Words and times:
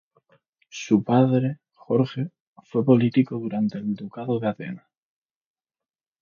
Su 0.71 1.03
padre, 1.03 1.59
Jorge, 1.75 2.31
fue 2.63 2.83
político 2.83 3.37
durante 3.37 3.77
el 3.77 3.93
Ducado 3.93 4.39
de 4.39 4.47
Atenas. 4.47 4.85